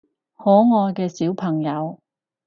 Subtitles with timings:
[0.35, 1.99] 可愛嘅小朋友